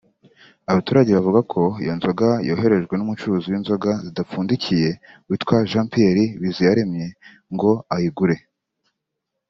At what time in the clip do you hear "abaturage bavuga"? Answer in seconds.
0.71-1.39